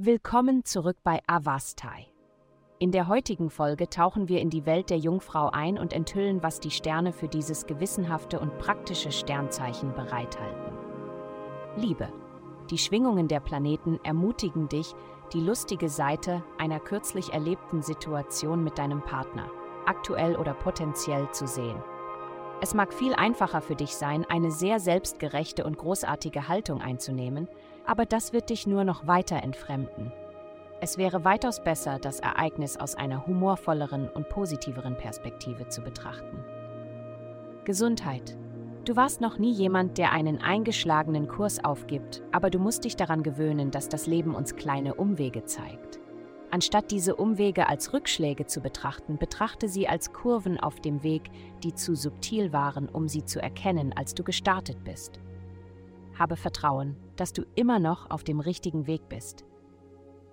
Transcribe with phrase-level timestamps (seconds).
[0.00, 2.06] Willkommen zurück bei Avastai.
[2.78, 6.60] In der heutigen Folge tauchen wir in die Welt der Jungfrau ein und enthüllen, was
[6.60, 10.72] die Sterne für dieses gewissenhafte und praktische Sternzeichen bereithalten.
[11.76, 12.12] Liebe.
[12.70, 14.94] Die Schwingungen der Planeten ermutigen dich,
[15.32, 19.50] die lustige Seite einer kürzlich erlebten Situation mit deinem Partner,
[19.84, 21.82] aktuell oder potenziell, zu sehen.
[22.60, 27.48] Es mag viel einfacher für dich sein, eine sehr selbstgerechte und großartige Haltung einzunehmen,
[27.86, 30.12] aber das wird dich nur noch weiter entfremden.
[30.80, 36.44] Es wäre weitaus besser, das Ereignis aus einer humorvolleren und positiveren Perspektive zu betrachten.
[37.64, 38.36] Gesundheit.
[38.84, 43.22] Du warst noch nie jemand, der einen eingeschlagenen Kurs aufgibt, aber du musst dich daran
[43.22, 46.00] gewöhnen, dass das Leben uns kleine Umwege zeigt.
[46.50, 51.30] Anstatt diese Umwege als Rückschläge zu betrachten, betrachte sie als Kurven auf dem Weg,
[51.62, 55.20] die zu subtil waren, um sie zu erkennen, als du gestartet bist.
[56.18, 59.44] Habe Vertrauen, dass du immer noch auf dem richtigen Weg bist.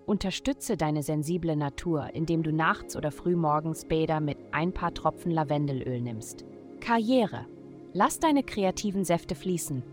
[0.06, 6.00] Unterstütze deine sensible Natur, indem du nachts oder frühmorgens Bäder mit ein paar Tropfen Lavendelöl
[6.00, 6.46] nimmst.
[6.80, 7.46] Karriere.
[7.94, 9.84] Lass deine kreativen Säfte fließen.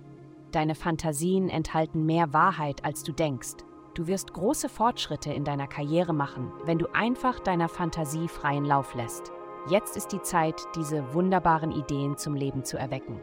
[0.53, 3.65] Deine Fantasien enthalten mehr Wahrheit, als du denkst.
[3.95, 8.95] Du wirst große Fortschritte in deiner Karriere machen, wenn du einfach deiner Fantasie freien Lauf
[8.95, 9.33] lässt.
[9.69, 13.23] Jetzt ist die Zeit, diese wunderbaren Ideen zum Leben zu erwecken.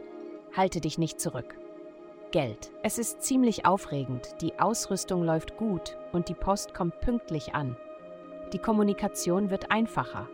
[0.56, 1.58] Halte dich nicht zurück.
[2.30, 2.70] Geld.
[2.84, 7.76] Es ist ziemlich aufregend, die Ausrüstung läuft gut und die Post kommt pünktlich an.
[8.52, 10.28] Die Kommunikation wird einfacher.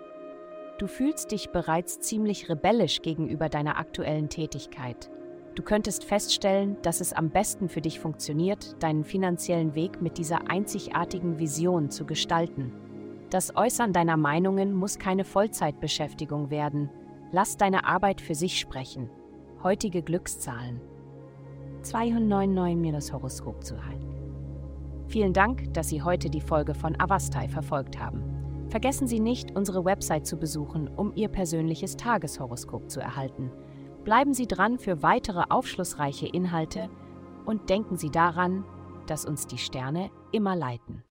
[0.77, 5.11] Du fühlst dich bereits ziemlich rebellisch gegenüber deiner aktuellen Tätigkeit.
[5.57, 10.51] Du könntest feststellen, dass es am besten für dich funktioniert, deinen finanziellen Weg mit dieser
[10.51, 12.73] einzigartigen Vision zu gestalten.
[13.31, 16.91] Das Äußern deiner Meinungen muss keine Vollzeitbeschäftigung werden.
[17.33, 19.09] Lass deine Arbeit für sich sprechen.
[19.63, 20.83] Heutige Glückszahlen.
[21.81, 24.15] 299 Horoskop zu halten.
[25.09, 28.23] Vielen Dank, dass Sie heute die Folge von Avastai verfolgt haben.
[28.69, 33.51] Vergessen Sie nicht, unsere Website zu besuchen, um Ihr persönliches Tageshoroskop zu erhalten.
[34.07, 36.89] Bleiben Sie dran für weitere aufschlussreiche Inhalte
[37.45, 38.65] und denken Sie daran,
[39.09, 41.03] dass uns die Sterne immer leiten.